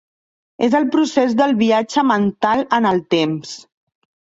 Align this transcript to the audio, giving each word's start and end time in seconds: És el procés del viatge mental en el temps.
És 0.67 0.77
el 0.79 0.87
procés 0.95 1.35
del 1.41 1.53
viatge 1.61 2.05
mental 2.13 2.65
en 2.81 2.91
el 2.95 3.05
temps. 3.17 3.55